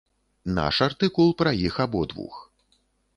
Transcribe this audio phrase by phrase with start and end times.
[0.59, 2.41] Наш артыкул пра іх абодвух.